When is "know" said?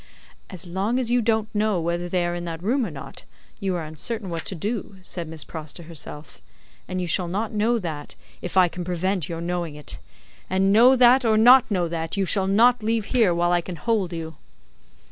1.53-1.79, 7.53-7.77, 10.73-10.95, 11.69-11.87